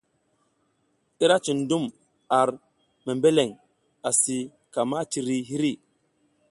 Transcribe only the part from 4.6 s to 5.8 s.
ka miciri hiri.